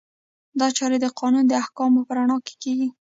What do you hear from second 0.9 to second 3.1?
د قانون د احکامو په رڼا کې کیږي.